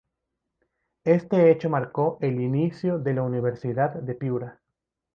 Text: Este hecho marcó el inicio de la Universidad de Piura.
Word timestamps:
Este 1.05 1.51
hecho 1.51 1.69
marcó 1.69 2.17
el 2.21 2.41
inicio 2.41 2.97
de 2.97 3.13
la 3.13 3.21
Universidad 3.21 3.91
de 3.93 4.15
Piura. 4.15 4.59